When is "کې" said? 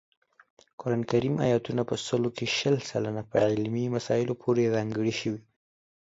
2.37-2.45